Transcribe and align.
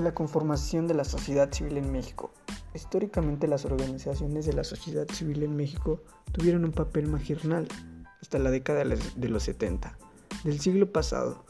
La 0.00 0.14
conformación 0.14 0.88
de 0.88 0.94
la 0.94 1.04
sociedad 1.04 1.52
civil 1.52 1.76
en 1.76 1.92
México. 1.92 2.32
Históricamente 2.74 3.46
las 3.46 3.66
organizaciones 3.66 4.46
de 4.46 4.54
la 4.54 4.64
sociedad 4.64 5.06
civil 5.12 5.42
en 5.42 5.54
México 5.54 6.02
tuvieron 6.32 6.64
un 6.64 6.72
papel 6.72 7.06
marginal 7.06 7.68
hasta 8.22 8.38
la 8.38 8.50
década 8.50 8.82
de 8.84 9.28
los 9.28 9.42
70 9.42 9.98
del 10.42 10.58
siglo 10.58 10.90
pasado. 10.90 11.44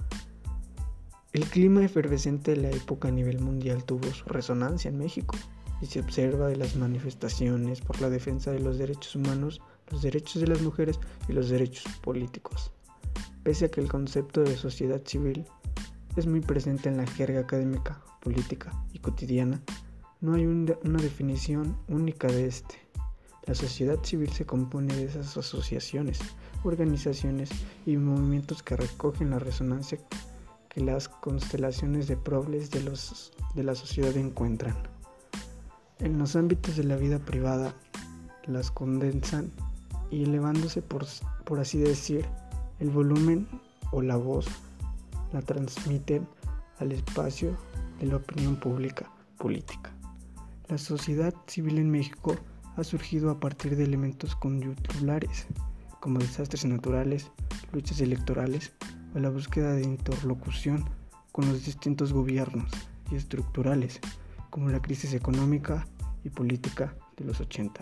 El 1.33 1.45
clima 1.45 1.85
efervescente 1.85 2.57
de 2.57 2.57
la 2.57 2.71
época 2.71 3.07
a 3.07 3.13
nivel 3.13 3.39
mundial 3.39 3.85
tuvo 3.85 4.13
su 4.13 4.25
resonancia 4.25 4.89
en 4.89 4.99
México 4.99 5.37
y 5.81 5.87
se 5.87 6.01
observa 6.01 6.49
de 6.49 6.57
las 6.57 6.75
manifestaciones 6.75 7.81
por 7.81 8.01
la 8.01 8.11
defensa 8.11 8.51
de 8.51 8.59
los 8.59 8.79
derechos 8.79 9.15
humanos, 9.15 9.61
los 9.93 10.03
derechos 10.03 10.41
de 10.41 10.49
las 10.49 10.61
mujeres 10.61 10.99
y 11.29 11.35
los 11.35 11.51
derechos 11.51 11.85
políticos. 12.03 12.73
Pese 13.45 13.67
a 13.67 13.71
que 13.71 13.81
el 13.81 13.89
concepto 13.89 14.41
de 14.41 14.57
sociedad 14.57 15.03
civil 15.05 15.47
es 16.17 16.27
muy 16.27 16.41
presente 16.41 16.89
en 16.89 16.97
la 16.97 17.07
jerga 17.07 17.41
académica, 17.41 18.03
política 18.21 18.73
y 18.93 18.99
cotidiana, 18.99 19.61
no 20.21 20.35
hay 20.35 20.45
una 20.45 21.01
definición 21.01 21.77
única 21.89 22.29
de 22.29 22.47
este. 22.47 22.75
La 23.47 23.55
sociedad 23.55 23.99
civil 24.03 24.29
se 24.31 24.45
compone 24.45 24.95
de 24.95 25.05
esas 25.05 25.37
asociaciones, 25.37 26.21
organizaciones 26.63 27.51
y 27.87 27.97
movimientos 27.97 28.63
que 28.63 28.77
recogen 28.77 29.31
la 29.31 29.39
resonancia 29.39 29.99
que 30.69 30.81
las 30.81 31.09
constelaciones 31.09 32.07
de 32.07 32.17
probles 32.17 32.71
de, 32.71 32.83
la 33.65 33.75
sociedad 33.75 34.17
encuentran. 34.17 34.77
En 35.99 36.19
los 36.19 36.37
ámbitos 36.37 36.77
de 36.77 36.85
la 36.85 36.97
vida 36.97 37.19
privada, 37.19 37.75
las 38.47 38.71
condensan 38.71 39.51
y 40.11 40.23
elevándose 40.23 40.81
por, 40.81 41.07
por 41.45 41.61
así 41.61 41.79
decir 41.79 42.25
el 42.79 42.91
volumen 42.91 43.49
o 43.91 44.01
la 44.01 44.17
voz 44.17 44.47
la 45.33 45.43
transmiten 45.43 46.27
al 46.79 46.93
espacio 46.93 47.57
de 47.99 48.07
la 48.07 48.17
opinión 48.17 48.57
pública 48.57 49.11
política. 49.39 49.93
La 50.69 50.79
sociedad 50.79 51.35
civil 51.47 51.79
en 51.79 51.91
México 51.91 52.37
ha 52.77 52.85
surgido 52.85 53.31
a 53.31 53.41
partir 53.41 53.77
de 53.77 53.85
elementos 53.85 54.37
conyuntulares 54.37 55.47
como 56.01 56.19
desastres 56.19 56.65
naturales, 56.65 57.31
luchas 57.73 58.01
electorales 58.01 58.73
o 59.15 59.19
la 59.19 59.31
búsqueda 59.31 59.73
de 59.73 59.83
interlocución 59.83 60.85
con 61.33 61.49
los 61.49 61.65
distintos 61.65 62.13
gobiernos 62.13 62.71
y 63.11 63.17
estructurales 63.17 64.01
como 64.51 64.69
la 64.69 64.81
crisis 64.81 65.15
económica 65.15 65.87
y 66.25 66.31
política 66.31 66.95
de 67.17 67.25
los 67.25 67.41
80, 67.41 67.81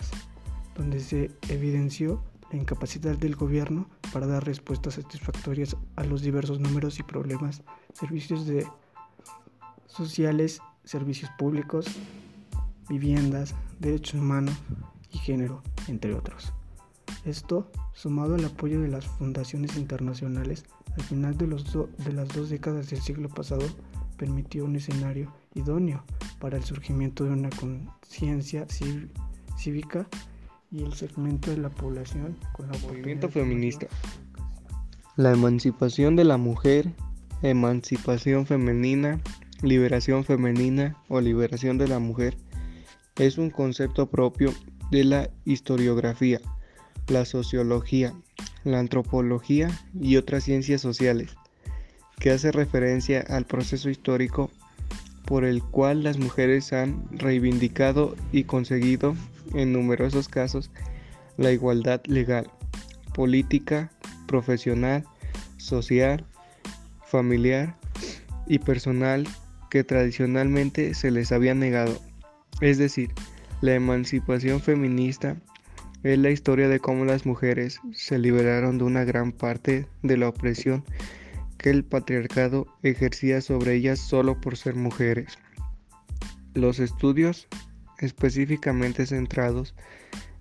donde 0.76 1.00
se 1.00 1.30
evidenció 1.48 2.22
la 2.50 2.58
incapacidad 2.58 3.16
del 3.16 3.36
gobierno 3.36 3.88
para 4.12 4.26
dar 4.26 4.44
respuestas 4.44 4.94
satisfactorias 4.94 5.76
a 5.96 6.04
los 6.04 6.22
diversos 6.22 6.60
números 6.60 6.98
y 6.98 7.02
problemas, 7.02 7.62
servicios 7.92 8.46
sociales, 9.86 10.60
servicios 10.84 11.30
públicos, 11.38 11.86
viviendas, 12.88 13.54
derechos 13.78 14.20
humanos 14.20 14.54
y 15.10 15.18
género, 15.18 15.62
entre 15.88 16.14
otros. 16.14 16.52
Esto, 17.24 17.70
sumado 17.92 18.34
al 18.34 18.44
apoyo 18.44 18.80
de 18.80 18.88
las 18.88 19.06
fundaciones 19.06 19.76
internacionales, 19.76 20.64
al 20.96 21.02
final 21.02 21.36
de 21.36 21.46
las 21.46 22.28
dos 22.28 22.48
décadas 22.48 22.90
del 22.90 23.00
siglo 23.00 23.28
pasado, 23.28 23.66
permitió 24.16 24.64
un 24.64 24.76
escenario 24.76 25.32
idóneo 25.54 26.04
para 26.40 26.56
el 26.56 26.64
surgimiento 26.64 27.24
de 27.24 27.30
una 27.30 27.50
conciencia 27.50 28.66
cívica 29.56 30.08
y 30.70 30.82
el 30.82 30.92
segmento 30.92 31.50
de 31.50 31.58
la 31.58 31.70
población 31.70 32.36
con 32.52 32.68
la 32.70 32.78
movimiento 32.78 33.28
feminista. 33.28 33.86
La 35.16 35.32
emancipación 35.32 36.16
de 36.16 36.24
la 36.24 36.36
mujer, 36.36 36.92
emancipación 37.42 38.46
femenina, 38.46 39.20
liberación 39.62 40.24
femenina 40.24 40.96
o 41.08 41.20
liberación 41.20 41.78
de 41.78 41.88
la 41.88 41.98
mujer 41.98 42.36
es 43.16 43.38
un 43.38 43.50
concepto 43.50 44.06
propio 44.06 44.52
de 44.90 45.04
la 45.04 45.30
historiografía, 45.44 46.40
la 47.08 47.24
sociología, 47.24 48.12
la 48.64 48.78
antropología 48.78 49.70
y 49.98 50.16
otras 50.16 50.44
ciencias 50.44 50.80
sociales, 50.80 51.34
que 52.20 52.30
hace 52.30 52.52
referencia 52.52 53.24
al 53.28 53.44
proceso 53.44 53.90
histórico 53.90 54.50
por 55.24 55.44
el 55.44 55.62
cual 55.62 56.04
las 56.04 56.18
mujeres 56.18 56.72
han 56.72 57.06
reivindicado 57.10 58.14
y 58.32 58.44
conseguido 58.44 59.14
en 59.54 59.72
numerosos 59.72 60.28
casos 60.28 60.70
la 61.36 61.52
igualdad 61.52 62.02
legal, 62.06 62.50
política, 63.14 63.90
profesional, 64.26 65.04
social, 65.56 66.24
familiar 67.06 67.76
y 68.46 68.58
personal 68.58 69.26
que 69.70 69.84
tradicionalmente 69.84 70.94
se 70.94 71.10
les 71.10 71.32
había 71.32 71.54
negado. 71.54 72.00
Es 72.60 72.78
decir, 72.78 73.12
la 73.60 73.74
emancipación 73.74 74.60
feminista 74.60 75.36
es 76.02 76.18
la 76.18 76.30
historia 76.30 76.68
de 76.68 76.80
cómo 76.80 77.04
las 77.04 77.26
mujeres 77.26 77.80
se 77.92 78.18
liberaron 78.18 78.78
de 78.78 78.84
una 78.84 79.04
gran 79.04 79.32
parte 79.32 79.88
de 80.02 80.16
la 80.16 80.28
opresión 80.28 80.84
que 81.58 81.70
el 81.70 81.84
patriarcado 81.84 82.66
ejercía 82.82 83.40
sobre 83.40 83.74
ellas 83.74 83.98
solo 83.98 84.40
por 84.40 84.56
ser 84.56 84.76
mujeres. 84.76 85.38
Los 86.54 86.78
estudios 86.78 87.48
específicamente 87.98 89.06
centrados 89.06 89.74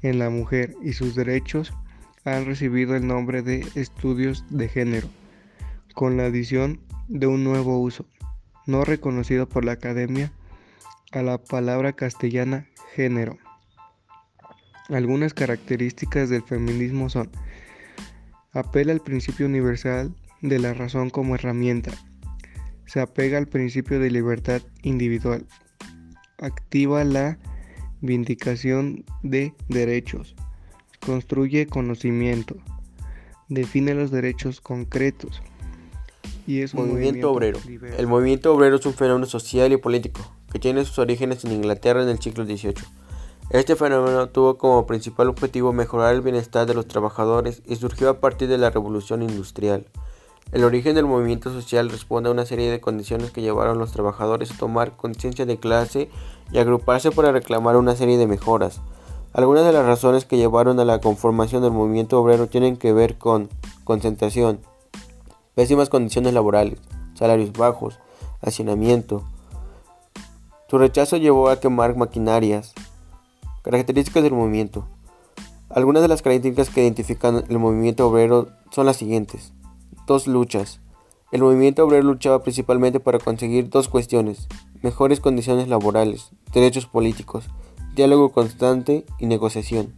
en 0.01 0.19
la 0.19 0.29
mujer 0.29 0.75
y 0.83 0.93
sus 0.93 1.15
derechos 1.15 1.73
han 2.23 2.45
recibido 2.45 2.95
el 2.95 3.07
nombre 3.07 3.41
de 3.41 3.65
estudios 3.75 4.45
de 4.49 4.67
género, 4.67 5.07
con 5.93 6.17
la 6.17 6.25
adición 6.25 6.81
de 7.07 7.27
un 7.27 7.43
nuevo 7.43 7.79
uso, 7.79 8.05
no 8.65 8.83
reconocido 8.83 9.47
por 9.47 9.63
la 9.63 9.73
academia, 9.73 10.31
a 11.13 11.21
la 11.21 11.37
palabra 11.37 11.93
castellana 11.93 12.67
género. 12.93 13.37
Algunas 14.89 15.33
características 15.33 16.29
del 16.29 16.43
feminismo 16.43 17.09
son 17.09 17.29
apela 18.51 18.91
al 18.91 19.01
principio 19.01 19.45
universal 19.45 20.15
de 20.41 20.59
la 20.59 20.73
razón 20.73 21.09
como 21.09 21.35
herramienta. 21.35 21.91
Se 22.85 22.99
apega 22.99 23.37
al 23.37 23.47
principio 23.47 23.99
de 23.99 24.11
libertad 24.11 24.61
individual. 24.81 25.45
Activa 26.37 27.03
la 27.03 27.37
vindicación 28.01 29.05
de 29.23 29.53
derechos. 29.69 30.35
Construye 31.05 31.67
conocimiento. 31.67 32.55
Define 33.49 33.93
los 33.93 34.11
derechos 34.11 34.61
concretos. 34.61 35.41
Y 36.45 36.61
es 36.61 36.73
un 36.73 36.89
movimiento, 36.89 37.31
obrero. 37.31 37.59
El 37.97 38.07
movimiento 38.07 38.53
obrero 38.53 38.77
es 38.77 38.85
un 38.85 38.93
fenómeno 38.93 39.25
social 39.25 39.71
y 39.71 39.77
político 39.77 40.21
que 40.51 40.59
tiene 40.59 40.85
sus 40.85 40.99
orígenes 40.99 41.43
en 41.43 41.51
Inglaterra 41.51 42.03
en 42.03 42.09
el 42.09 42.19
siglo 42.19 42.45
XVIII. 42.45 42.75
Este 43.49 43.75
fenómeno 43.75 44.29
tuvo 44.29 44.57
como 44.57 44.85
principal 44.85 45.29
objetivo 45.29 45.73
mejorar 45.73 46.13
el 46.13 46.21
bienestar 46.21 46.67
de 46.67 46.73
los 46.73 46.87
trabajadores 46.87 47.61
y 47.65 47.77
surgió 47.77 48.09
a 48.09 48.19
partir 48.19 48.47
de 48.47 48.57
la 48.57 48.69
revolución 48.69 49.21
industrial. 49.21 49.85
El 50.51 50.63
origen 50.63 50.95
del 50.95 51.05
movimiento 51.05 51.51
social 51.51 51.89
responde 51.89 52.29
a 52.29 52.31
una 52.31 52.45
serie 52.45 52.71
de 52.71 52.79
condiciones 52.79 53.31
que 53.31 53.41
llevaron 53.41 53.75
a 53.75 53.79
los 53.79 53.91
trabajadores 53.91 54.51
a 54.51 54.57
tomar 54.57 54.95
conciencia 54.95 55.45
de 55.45 55.57
clase 55.57 56.09
y 56.51 56.57
agruparse 56.57 57.11
para 57.11 57.33
reclamar 57.33 57.75
una 57.75 57.95
serie 57.95 58.17
de 58.17 58.27
mejoras. 58.27 58.79
Algunas 59.33 59.65
de 59.65 59.73
las 59.73 59.85
razones 59.85 60.23
que 60.23 60.37
llevaron 60.37 60.79
a 60.79 60.85
la 60.85 60.99
conformación 60.99 61.61
del 61.61 61.71
movimiento 61.71 62.19
obrero 62.21 62.47
tienen 62.47 62.77
que 62.77 62.93
ver 62.93 63.17
con 63.17 63.49
concentración, 63.83 64.59
pésimas 65.53 65.89
condiciones 65.89 66.33
laborales, 66.33 66.79
salarios 67.13 67.51
bajos, 67.51 67.99
hacinamiento. 68.41 69.23
Su 70.69 70.77
rechazo 70.77 71.17
llevó 71.17 71.49
a 71.49 71.59
quemar 71.59 71.97
maquinarias. 71.97 72.73
Características 73.63 74.23
del 74.23 74.33
movimiento. 74.33 74.87
Algunas 75.69 76.01
de 76.01 76.07
las 76.07 76.21
características 76.21 76.73
que 76.73 76.83
identifican 76.83 77.43
el 77.49 77.59
movimiento 77.59 78.07
obrero 78.07 78.47
son 78.71 78.85
las 78.85 78.95
siguientes. 78.95 79.51
Dos 80.07 80.25
luchas. 80.25 80.79
El 81.33 81.41
movimiento 81.41 81.83
obrero 81.83 82.03
luchaba 82.03 82.41
principalmente 82.41 83.01
para 83.01 83.19
conseguir 83.19 83.69
dos 83.69 83.89
cuestiones, 83.89 84.47
mejores 84.81 85.19
condiciones 85.19 85.67
laborales, 85.67 86.31
derechos 86.53 86.85
políticos, 86.85 87.49
diálogo 87.93 88.31
constante 88.31 89.05
y 89.19 89.25
negociación. 89.25 89.93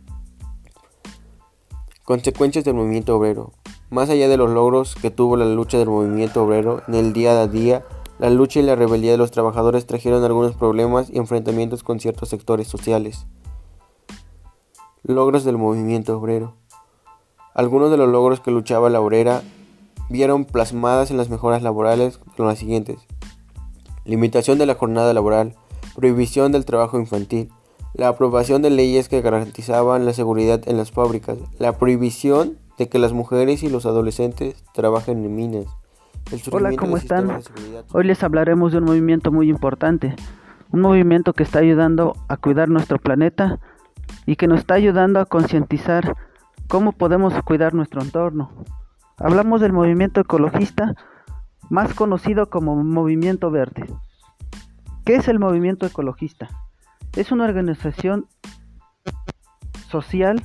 Consecuencias 2.04 2.66
del 2.66 2.74
movimiento 2.74 3.16
obrero. 3.16 3.52
Más 3.92 4.10
allá 4.10 4.28
de 4.28 4.38
los 4.38 4.50
logros 4.50 4.96
que 4.96 5.12
tuvo 5.12 5.38
la 5.38 5.46
lucha 5.46 5.78
del 5.78 5.90
movimiento 5.90 6.44
obrero 6.44 6.82
en 6.88 6.96
el 6.96 7.14
día 7.14 7.40
a 7.40 7.48
día, 7.48 7.86
la 8.18 8.32
lucha 8.32 8.62
y 8.62 8.64
la 8.64 8.76
rebeldía 8.76 9.12
de 9.12 9.20
los 9.20 9.30
trabajadores 9.30 9.86
trajeron 9.86 10.24
algunos 10.24 10.56
problemas 10.56 11.12
y 11.12 11.20
enfrentamientos 11.20 11.84
con 11.84 12.00
ciertos 12.00 12.30
sectores 12.30 12.68
sociales. 12.68 13.28
Logros 15.04 15.44
del 15.44 15.60
movimiento 15.60 16.18
obrero. 16.18 16.56
Algunos 17.54 17.92
de 17.92 17.98
los 17.98 18.10
logros 18.10 18.40
que 18.40 18.50
luchaba 18.50 18.90
la 18.90 19.02
obrera 19.02 19.44
vieron 20.10 20.46
plasmadas 20.46 21.12
en 21.12 21.18
las 21.18 21.30
mejoras 21.30 21.62
laborales 21.62 22.20
son 22.36 22.48
las 22.48 22.60
siguientes. 22.60 23.00
Limitación 24.06 24.58
de 24.58 24.66
la 24.66 24.76
jornada 24.76 25.14
laboral, 25.14 25.56
prohibición 25.96 26.52
del 26.52 26.66
trabajo 26.66 27.00
infantil, 27.00 27.50
la 27.94 28.08
aprobación 28.08 28.62
de 28.62 28.70
leyes 28.70 29.10
que 29.10 29.22
garantizaban 29.22 30.06
la 30.06 30.14
seguridad 30.14 30.62
en 30.68 30.78
las 30.78 30.92
fábricas, 30.92 31.38
la 31.58 31.78
prohibición 31.78 32.58
de 32.78 32.90
que 32.90 33.00
las 33.00 33.14
mujeres 33.14 33.64
y 33.64 33.70
los 33.70 33.86
adolescentes 33.86 34.64
trabajen 34.74 35.24
en 35.24 35.36
minas 35.36 35.66
Hola, 36.52 36.72
¿cómo 36.78 36.98
están? 36.98 37.42
Hoy 37.92 38.04
les 38.04 38.24
hablaremos 38.24 38.72
de 38.72 38.78
un 38.78 38.84
movimiento 38.84 39.32
muy 39.32 39.50
importante, 39.50 40.16
un 40.72 40.82
movimiento 40.82 41.34
que 41.34 41.42
está 41.42 41.60
ayudando 41.60 42.14
a 42.28 42.38
cuidar 42.38 42.70
nuestro 42.70 43.00
planeta 43.00 43.60
y 44.28 44.36
que 44.36 44.48
nos 44.48 44.60
está 44.60 44.76
ayudando 44.76 45.20
a 45.20 45.26
concientizar 45.26 46.16
cómo 46.68 46.92
podemos 46.92 47.34
cuidar 47.44 47.74
nuestro 47.74 48.02
entorno. 48.02 48.52
Hablamos 49.21 49.60
del 49.60 49.74
movimiento 49.74 50.21
ecologista, 50.21 50.95
más 51.69 51.94
conocido 51.94 52.50
como 52.50 52.81
Movimiento 52.81 53.51
Verde. 53.51 53.86
¿Qué 55.04 55.16
es 55.16 55.27
el 55.27 55.39
movimiento 55.39 55.86
ecologista? 55.86 56.48
Es 57.18 57.33
una 57.33 57.44
organización 57.44 58.27
social, 59.89 60.42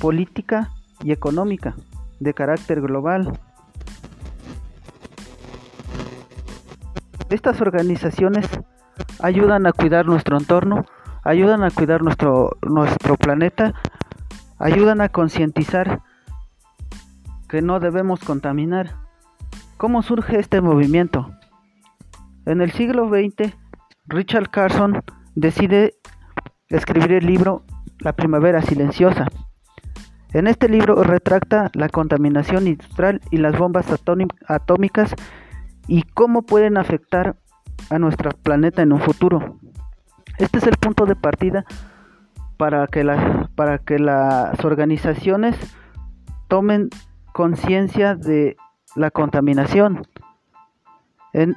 política 0.00 0.70
y 1.04 1.12
económica 1.12 1.76
de 2.18 2.34
carácter 2.34 2.80
global. 2.80 3.38
Estas 7.28 7.60
organizaciones 7.60 8.48
ayudan 9.20 9.68
a 9.68 9.72
cuidar 9.72 10.06
nuestro 10.06 10.36
entorno, 10.36 10.84
ayudan 11.22 11.62
a 11.62 11.70
cuidar 11.70 12.02
nuestro, 12.02 12.56
nuestro 12.62 13.14
planeta, 13.16 13.72
ayudan 14.58 15.00
a 15.00 15.10
concientizar 15.10 16.02
que 17.50 17.62
no 17.62 17.80
debemos 17.80 18.20
contaminar. 18.20 18.94
¿Cómo 19.76 20.02
surge 20.02 20.38
este 20.38 20.60
movimiento? 20.60 21.32
En 22.46 22.60
el 22.60 22.70
siglo 22.70 23.08
XX, 23.08 23.52
Richard 24.06 24.50
Carson 24.50 25.02
decide 25.34 25.94
escribir 26.68 27.12
el 27.12 27.26
libro 27.26 27.64
La 27.98 28.12
primavera 28.12 28.62
silenciosa. 28.62 29.26
En 30.32 30.46
este 30.46 30.68
libro 30.68 31.02
retracta 31.02 31.72
la 31.74 31.88
contaminación 31.88 32.68
industrial 32.68 33.20
y 33.32 33.38
las 33.38 33.58
bombas 33.58 33.86
atómicas 34.46 35.16
y 35.88 36.02
cómo 36.02 36.42
pueden 36.42 36.76
afectar 36.76 37.36
a 37.90 37.98
nuestro 37.98 38.30
planeta 38.30 38.82
en 38.82 38.92
un 38.92 39.00
futuro. 39.00 39.58
Este 40.38 40.58
es 40.58 40.68
el 40.68 40.76
punto 40.76 41.04
de 41.04 41.16
partida 41.16 41.64
para 42.56 42.86
que, 42.86 43.04
para 43.56 43.78
que 43.78 43.98
las 43.98 44.64
organizaciones 44.64 45.56
tomen 46.46 46.90
conciencia 47.32 48.14
de 48.14 48.56
la 48.96 49.10
contaminación. 49.10 50.06
En, 51.32 51.56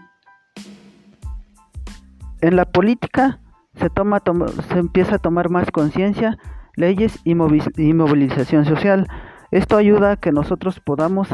en 2.41 2.55
la 2.55 2.65
política 2.65 3.39
se, 3.75 3.89
toma, 3.89 4.21
se 4.69 4.79
empieza 4.79 5.15
a 5.15 5.19
tomar 5.19 5.49
más 5.49 5.71
conciencia, 5.71 6.37
leyes 6.75 7.19
y, 7.23 7.31
y 7.31 7.93
movilización 7.93 8.65
social. 8.65 9.07
Esto 9.51 9.77
ayuda 9.77 10.11
a 10.11 10.17
que 10.17 10.31
nosotros 10.31 10.79
podamos 10.79 11.29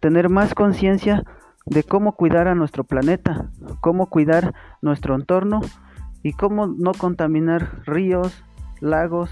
tener 0.00 0.28
más 0.28 0.54
conciencia 0.54 1.24
de 1.66 1.82
cómo 1.82 2.12
cuidar 2.12 2.48
a 2.48 2.54
nuestro 2.54 2.84
planeta, 2.84 3.50
cómo 3.80 4.06
cuidar 4.06 4.54
nuestro 4.82 5.14
entorno 5.14 5.60
y 6.22 6.32
cómo 6.32 6.66
no 6.66 6.92
contaminar 6.92 7.82
ríos, 7.86 8.44
lagos, 8.80 9.30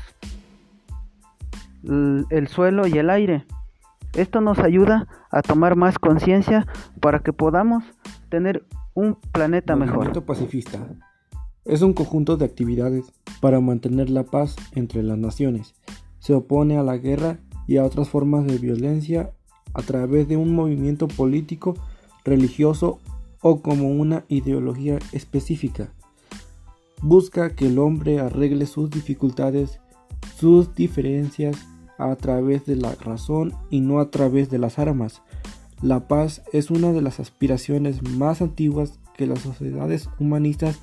el 1.84 2.48
suelo 2.48 2.86
y 2.86 2.98
el 2.98 3.10
aire. 3.10 3.44
Esto 4.14 4.42
nos 4.42 4.58
ayuda 4.58 5.08
a 5.30 5.40
tomar 5.40 5.74
más 5.74 5.98
conciencia 5.98 6.66
para 7.00 7.20
que 7.20 7.32
podamos 7.32 7.82
tener 8.28 8.64
un 8.94 9.16
planeta 9.32 9.74
mejor. 9.74 9.94
El 9.94 9.98
movimiento 9.98 10.26
pacifista 10.26 10.86
es 11.64 11.80
un 11.80 11.94
conjunto 11.94 12.36
de 12.36 12.44
actividades 12.44 13.10
para 13.40 13.60
mantener 13.60 14.10
la 14.10 14.24
paz 14.24 14.56
entre 14.74 15.02
las 15.02 15.16
naciones. 15.16 15.74
Se 16.18 16.34
opone 16.34 16.76
a 16.76 16.82
la 16.82 16.98
guerra 16.98 17.38
y 17.66 17.78
a 17.78 17.84
otras 17.84 18.10
formas 18.10 18.46
de 18.46 18.58
violencia 18.58 19.32
a 19.72 19.80
través 19.80 20.28
de 20.28 20.36
un 20.36 20.54
movimiento 20.54 21.08
político, 21.08 21.74
religioso 22.22 22.98
o 23.40 23.62
como 23.62 23.88
una 23.88 24.24
ideología 24.28 24.98
específica. 25.12 25.90
Busca 27.00 27.50
que 27.54 27.68
el 27.68 27.78
hombre 27.78 28.20
arregle 28.20 28.66
sus 28.66 28.90
dificultades, 28.90 29.80
sus 30.36 30.74
diferencias 30.74 31.56
a 32.10 32.16
través 32.16 32.66
de 32.66 32.76
la 32.76 32.94
razón 32.94 33.54
y 33.70 33.80
no 33.80 34.00
a 34.00 34.10
través 34.10 34.50
de 34.50 34.58
las 34.58 34.78
armas. 34.78 35.22
La 35.82 36.06
paz 36.06 36.42
es 36.52 36.70
una 36.70 36.92
de 36.92 37.02
las 37.02 37.18
aspiraciones 37.18 38.02
más 38.02 38.40
antiguas 38.40 39.00
que 39.16 39.26
las 39.26 39.40
sociedades 39.40 40.08
humanistas 40.18 40.78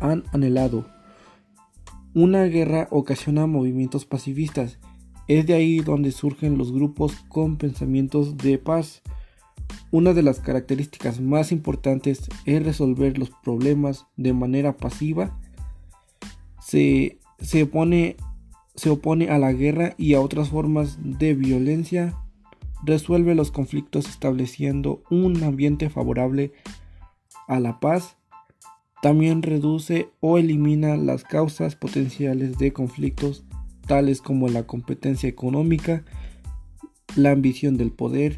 han 0.00 0.24
anhelado. 0.32 0.84
Una 2.14 2.44
guerra 2.44 2.88
ocasiona 2.90 3.46
movimientos 3.46 4.04
pacifistas. 4.04 4.78
Es 5.28 5.46
de 5.46 5.54
ahí 5.54 5.78
donde 5.78 6.10
surgen 6.10 6.58
los 6.58 6.72
grupos 6.72 7.14
con 7.28 7.56
pensamientos 7.56 8.36
de 8.36 8.58
paz. 8.58 9.02
Una 9.90 10.12
de 10.12 10.22
las 10.22 10.40
características 10.40 11.20
más 11.20 11.52
importantes 11.52 12.28
es 12.44 12.64
resolver 12.64 13.18
los 13.18 13.30
problemas 13.30 14.06
de 14.16 14.32
manera 14.32 14.76
pasiva. 14.76 15.38
Se, 16.60 17.18
se 17.38 17.62
opone 17.62 18.16
se 18.74 18.90
opone 18.90 19.28
a 19.28 19.38
la 19.38 19.52
guerra 19.52 19.94
y 19.98 20.14
a 20.14 20.20
otras 20.20 20.48
formas 20.48 20.98
de 21.02 21.34
violencia, 21.34 22.16
resuelve 22.84 23.34
los 23.34 23.50
conflictos 23.50 24.08
estableciendo 24.08 25.02
un 25.10 25.42
ambiente 25.42 25.90
favorable 25.90 26.52
a 27.48 27.60
la 27.60 27.80
paz, 27.80 28.16
también 29.02 29.42
reduce 29.42 30.10
o 30.20 30.38
elimina 30.38 30.96
las 30.96 31.24
causas 31.24 31.74
potenciales 31.74 32.56
de 32.58 32.72
conflictos 32.72 33.44
tales 33.86 34.20
como 34.20 34.48
la 34.48 34.66
competencia 34.66 35.28
económica, 35.28 36.04
la 37.16 37.32
ambición 37.32 37.76
del 37.76 37.90
poder 37.90 38.36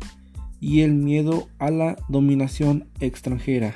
y 0.60 0.80
el 0.80 0.94
miedo 0.94 1.48
a 1.58 1.70
la 1.70 1.96
dominación 2.08 2.88
extranjera. 3.00 3.74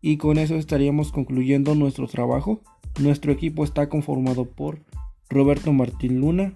Y 0.00 0.16
con 0.16 0.38
eso 0.38 0.56
estaríamos 0.56 1.12
concluyendo 1.12 1.74
nuestro 1.74 2.06
trabajo. 2.06 2.62
Nuestro 3.00 3.32
equipo 3.32 3.64
está 3.64 3.88
conformado 3.88 4.46
por 4.46 4.80
Roberto 5.28 5.72
Martín 5.72 6.20
Luna, 6.20 6.54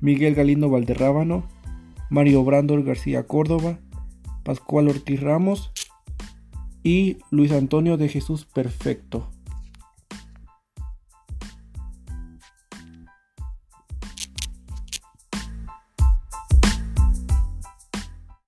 Miguel 0.00 0.34
Galindo 0.34 0.70
Valderrábano, 0.70 1.46
Mario 2.10 2.44
Brandor 2.44 2.84
García 2.84 3.26
Córdoba, 3.26 3.78
Pascual 4.44 4.88
Ortiz 4.88 5.20
Ramos 5.20 5.72
y 6.82 7.18
Luis 7.30 7.52
Antonio 7.52 7.96
de 7.96 8.08
Jesús 8.08 8.44
Perfecto. 8.44 9.30